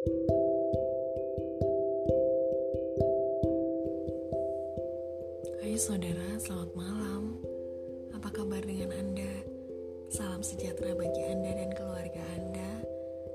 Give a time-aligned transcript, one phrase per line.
[0.00, 0.08] Hai
[5.76, 7.36] saudara, selamat malam.
[8.16, 9.44] Apa kabar dengan Anda?
[10.08, 12.80] Salam sejahtera bagi Anda dan keluarga Anda.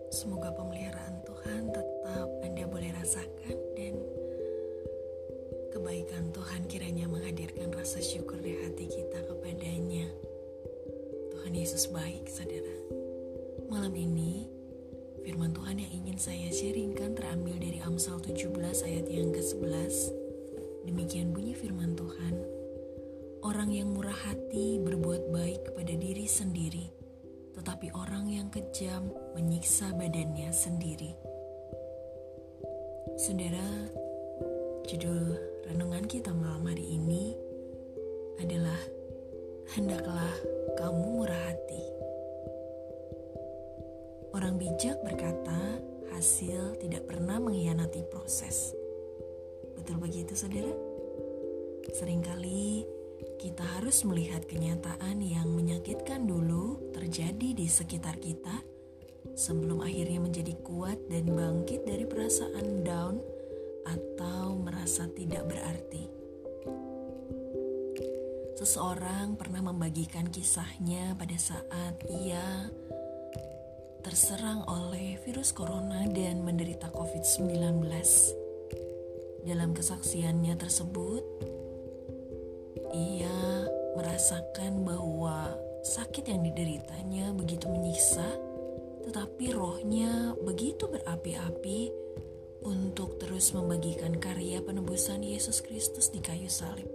[0.09, 4.01] Semoga pemeliharaan Tuhan tetap Anda boleh rasakan dan
[5.69, 10.09] kebaikan Tuhan kiranya menghadirkan rasa syukur di hati kita kepadanya.
[11.29, 12.73] Tuhan Yesus baik, saudara.
[13.69, 14.54] Malam ini,
[15.25, 18.53] firman Tuhan yang ingin saya sharingkan terambil dari Amsal 17
[18.85, 20.13] ayat yang ke-11
[20.85, 22.45] Demikian bunyi firman Tuhan.
[23.41, 26.93] Orang yang murah hati berbuat baik kepada diri sendiri,
[27.57, 31.17] tetapi orang yang kejam menyiksa badannya sendiri.
[33.17, 33.65] Saudara,
[34.85, 37.33] judul renungan kita malam hari ini
[38.45, 38.77] adalah
[39.73, 40.29] Hendaklah
[40.77, 41.84] kamu murah hati.
[44.35, 45.79] Orang bijak berkata,
[46.11, 48.75] hasil tidak pernah mengkhianati proses.
[49.79, 50.75] Betul begitu saudara?
[51.95, 52.83] Seringkali
[53.39, 58.59] kita harus melihat kenyataan yang menyakitkan dulu terjadi di sekitar kita
[59.39, 63.15] sebelum akhirnya menjadi kuat dan bangkit dari perasaan down
[63.87, 66.11] atau merasa tidak berarti.
[68.59, 72.67] Seseorang pernah membagikan kisahnya pada saat ia
[74.05, 77.89] terserang oleh virus corona dan menderita COVID-19.
[79.41, 81.25] Dalam kesaksiannya tersebut,
[82.93, 83.65] ia
[83.97, 88.29] merasakan bahwa sakit yang dideritanya begitu menyiksa,
[89.09, 91.89] tetapi rohnya begitu berapi-api
[92.61, 96.93] untuk terus membagikan karya penebusan Yesus Kristus di kayu salib.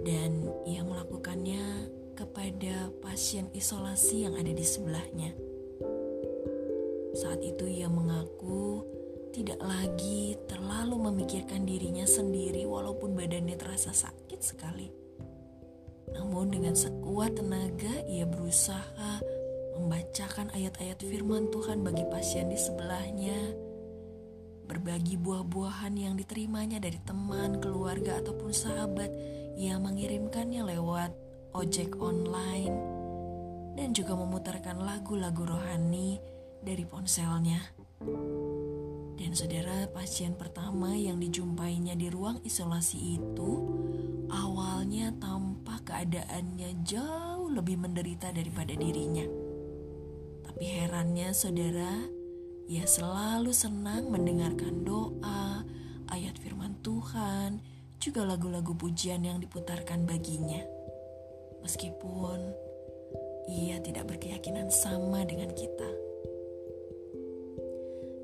[0.00, 5.49] Dan ia melakukannya kepada pasien isolasi yang ada di sebelahnya.
[7.20, 8.80] Saat itu ia mengaku
[9.36, 14.88] tidak lagi terlalu memikirkan dirinya sendiri walaupun badannya terasa sakit sekali.
[16.16, 19.20] Namun dengan sekuat tenaga ia berusaha
[19.76, 23.36] membacakan ayat-ayat firman Tuhan bagi pasien di sebelahnya,
[24.64, 29.12] berbagi buah-buahan yang diterimanya dari teman, keluarga ataupun sahabat
[29.60, 31.12] yang mengirimkannya lewat
[31.52, 32.72] ojek online
[33.76, 37.60] dan juga memutarkan lagu-lagu rohani dari ponselnya.
[39.20, 43.50] Dan saudara, pasien pertama yang dijumpainya di ruang isolasi itu
[44.32, 49.28] awalnya tampak keadaannya jauh lebih menderita daripada dirinya.
[50.48, 52.00] Tapi herannya saudara,
[52.64, 55.62] ia selalu senang mendengarkan doa,
[56.08, 57.60] ayat firman Tuhan,
[58.00, 60.64] juga lagu-lagu pujian yang diputarkan baginya.
[61.60, 62.40] Meskipun
[63.52, 66.09] ia tidak berkeyakinan sama dengan kita.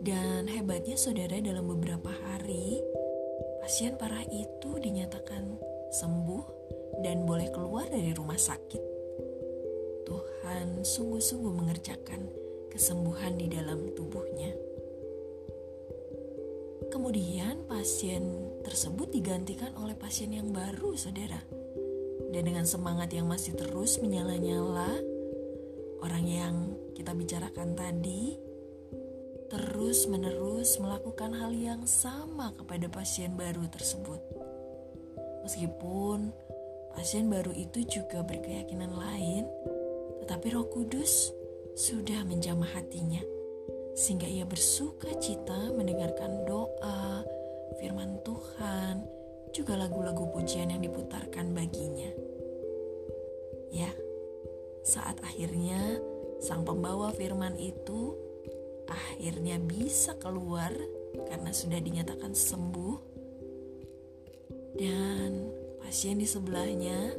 [0.06, 2.78] Dan hebatnya saudara dalam beberapa hari,
[3.58, 5.58] pasien parah itu dinyatakan
[5.90, 6.44] sembuh
[7.02, 8.82] dan boleh keluar dari rumah sakit.
[10.06, 12.22] Tuhan sungguh-sungguh mengerjakan
[12.70, 14.54] kesembuhan di dalam tubuhnya.
[16.86, 18.22] Kemudian pasien
[18.62, 21.42] tersebut digantikan oleh pasien yang baru, saudara.
[22.30, 25.02] Dan dengan semangat yang masih terus menyala-nyala,
[25.98, 26.54] orang yang
[26.94, 28.45] kita bicarakan tadi
[29.46, 34.18] terus-menerus melakukan hal yang sama kepada pasien baru tersebut.
[35.46, 36.34] Meskipun
[36.94, 39.46] pasien baru itu juga berkeyakinan lain,
[40.24, 41.30] tetapi Roh Kudus
[41.78, 43.22] sudah menjamah hatinya
[43.96, 47.24] sehingga ia bersuka cita mendengarkan doa,
[47.80, 49.00] firman Tuhan,
[49.56, 52.12] juga lagu-lagu pujian yang diputarkan baginya.
[53.72, 53.88] Ya,
[54.84, 55.80] saat akhirnya
[56.44, 58.12] sang pembawa firman itu
[58.91, 60.72] akhirnya bisa keluar
[61.26, 62.97] karena sudah dinyatakan sembuh.
[64.76, 65.30] Dan
[65.80, 67.14] pasien di sebelahnya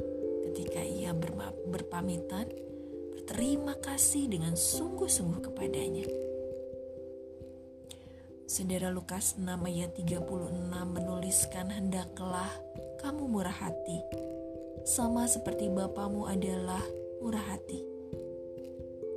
[0.50, 1.10] ketika ia
[1.68, 2.46] berpamitan
[3.12, 6.06] berterima kasih dengan sungguh-sungguh kepadanya.
[8.48, 10.24] Saudara Lukas 6 ayat 36
[10.72, 12.48] menuliskan hendaklah
[12.96, 14.00] kamu murah hati
[14.88, 16.80] sama seperti Bapamu adalah
[17.20, 17.84] murah hati.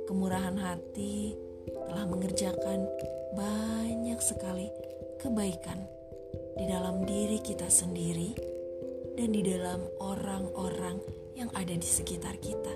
[0.04, 1.32] Kemurahan hati
[1.92, 2.88] telah mengerjakan
[3.36, 4.72] banyak sekali
[5.20, 5.84] kebaikan
[6.56, 8.32] di dalam diri kita sendiri
[9.12, 10.96] dan di dalam orang-orang
[11.36, 12.72] yang ada di sekitar kita.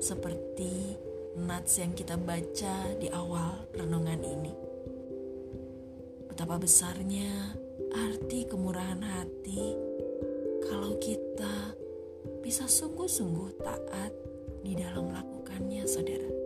[0.00, 0.96] Seperti
[1.44, 4.52] nats yang kita baca di awal renungan ini.
[6.32, 7.52] Betapa besarnya
[7.92, 9.76] arti kemurahan hati
[10.64, 11.76] kalau kita
[12.40, 14.12] bisa sungguh-sungguh taat
[14.64, 16.41] di dalam melakukannya, saudara.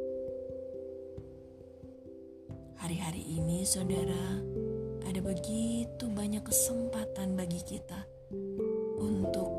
[2.87, 4.39] Hari-hari ini, saudara,
[5.11, 8.07] ada begitu banyak kesempatan bagi kita
[9.03, 9.51] untuk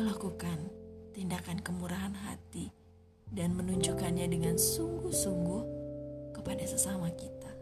[0.00, 0.64] melakukan
[1.12, 2.72] tindakan kemurahan hati
[3.28, 5.62] dan menunjukkannya dengan sungguh-sungguh
[6.32, 7.52] kepada sesama kita.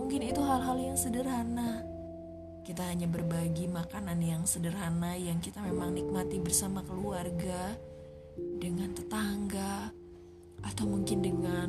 [0.00, 1.84] Mungkin itu hal-hal yang sederhana.
[2.64, 7.76] Kita hanya berbagi makanan yang sederhana yang kita memang nikmati bersama keluarga,
[8.56, 9.92] dengan tetangga,
[10.64, 11.68] atau mungkin dengan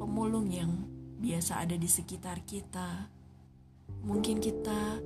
[0.00, 0.84] pemulung yang
[1.22, 3.08] biasa ada di sekitar kita.
[4.02, 4.98] Mungkin kita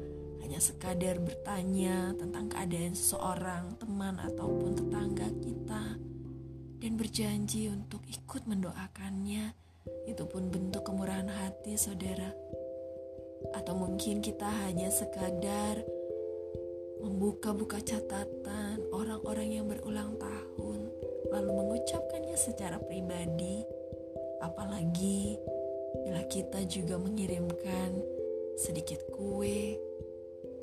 [0.46, 5.82] hanya sekadar bertanya tentang keadaan seseorang, teman ataupun tetangga kita
[6.80, 9.52] dan berjanji untuk ikut mendoakannya.
[10.06, 12.30] Itu pun bentuk kemurahan hati, saudara.
[13.54, 15.82] Atau mungkin kita hanya sekadar
[17.02, 20.75] membuka-buka catatan orang-orang yang berulang tahun,
[21.36, 23.60] lalu mengucapkannya secara pribadi,
[24.40, 25.36] apalagi
[26.00, 27.92] bila kita juga mengirimkan
[28.56, 29.76] sedikit kue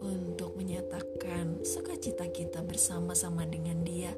[0.02, 4.18] untuk menyatakan sukacita kita bersama-sama dengan dia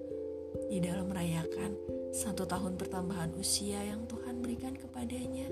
[0.71, 1.75] di dalam merayakan
[2.15, 5.51] satu tahun pertambahan usia yang Tuhan berikan kepadanya.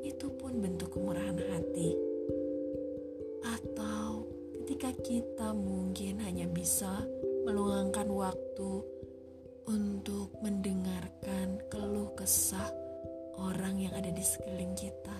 [0.00, 1.92] Itu pun bentuk kemurahan hati.
[3.44, 4.24] Atau
[4.56, 7.04] ketika kita mungkin hanya bisa
[7.44, 8.70] meluangkan waktu
[9.64, 12.68] untuk mendengarkan keluh kesah
[13.40, 15.18] orang yang ada di sekeliling kita.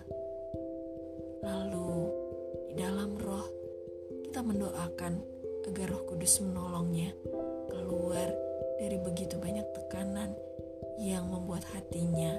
[1.44, 2.12] Lalu,
[2.72, 3.46] di dalam roh,
[4.28, 7.10] kita mendoakan agar Roh Kudus menolongnya
[7.72, 8.28] keluar
[8.76, 10.36] dari begitu banyak tekanan
[11.00, 12.36] yang membuat hatinya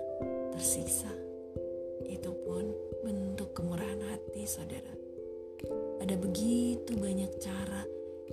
[0.55, 1.09] tersiksa.
[2.05, 2.69] Itu pun
[3.03, 4.93] bentuk kemurahan hati, saudara.
[5.99, 7.83] Ada begitu banyak cara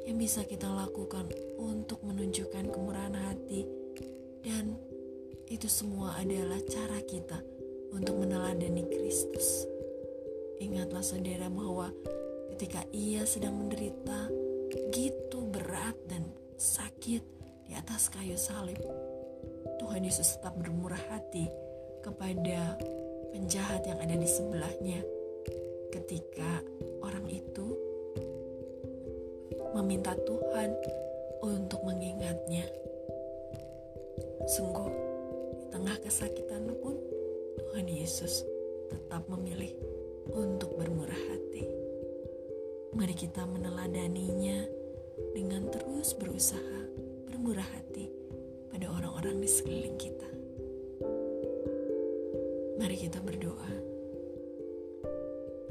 [0.06, 1.26] yang bisa kita lakukan
[1.58, 2.61] untuk menunjukkan
[5.62, 7.38] itu semua adalah cara kita
[7.94, 9.62] untuk meneladani Kristus.
[10.58, 11.86] Ingatlah saudara bahwa
[12.50, 14.26] ketika ia sedang menderita
[14.90, 16.26] gitu berat dan
[16.58, 17.22] sakit
[17.70, 18.74] di atas kayu salib,
[19.78, 21.46] Tuhan Yesus tetap bermurah hati
[22.02, 22.74] kepada
[23.30, 24.98] penjahat yang ada di sebelahnya
[25.94, 26.58] ketika
[27.06, 27.70] orang itu
[29.78, 30.74] meminta Tuhan
[31.38, 32.66] untuk mengingatnya.
[34.50, 35.11] Sungguh,
[35.72, 37.00] tengah kesakitan pun
[37.56, 38.44] Tuhan Yesus
[38.92, 39.72] tetap memilih
[40.36, 41.64] untuk bermurah hati.
[42.92, 44.68] Mari kita meneladaninya
[45.32, 46.80] dengan terus berusaha
[47.24, 48.12] bermurah hati
[48.68, 50.28] pada orang-orang di sekeliling kita.
[52.76, 53.72] Mari kita berdoa.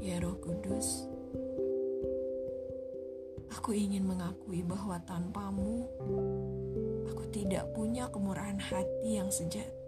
[0.02, 1.06] Ya Roh Kudus,
[3.54, 5.86] aku ingin mengakui bahwa tanpamu
[7.06, 9.81] aku tidak punya kemurahan hati yang sejati.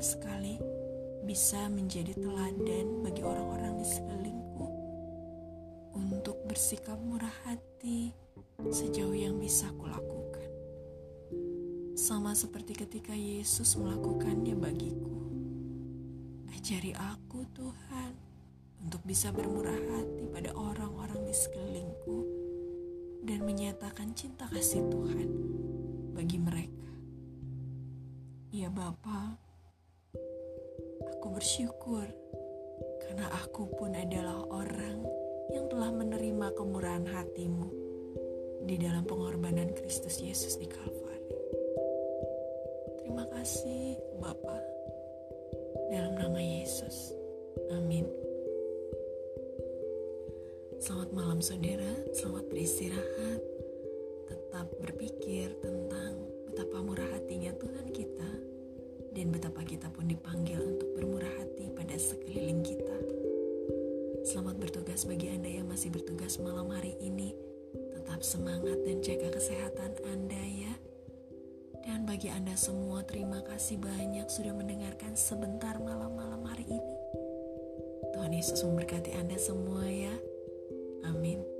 [0.00, 0.56] Sekali
[1.28, 4.68] bisa menjadi teladan bagi orang-orang di sekelilingku
[5.92, 8.16] untuk bersikap murah hati
[8.68, 10.48] sejauh yang bisa kulakukan.
[11.96, 15.20] Sama seperti ketika Yesus melakukannya bagiku.
[16.56, 18.12] Ajari aku Tuhan
[18.80, 22.18] untuk bisa bermurah hati pada orang-orang di sekelilingku
[23.28, 25.28] dan menyatakan cinta kasih Tuhan
[26.16, 26.88] bagi mereka.
[28.50, 29.49] Ya Bapa,
[31.20, 32.08] aku bersyukur
[33.04, 35.04] karena aku pun adalah orang
[35.52, 37.68] yang telah menerima kemurahan hatimu
[38.64, 41.36] di dalam pengorbanan Kristus Yesus di Kalvari.
[43.04, 44.64] Terima kasih Bapa.
[45.92, 47.12] Dalam nama Yesus.
[47.68, 48.08] Amin.
[50.80, 53.49] Selamat malam saudara, selamat beristirahat.
[68.30, 70.74] Semangat dan jaga kesehatan Anda ya.
[71.82, 76.94] Dan bagi Anda semua, terima kasih banyak sudah mendengarkan sebentar malam-malam hari ini.
[78.14, 80.14] Tuhan Yesus memberkati Anda semua ya.
[81.10, 81.59] Amin.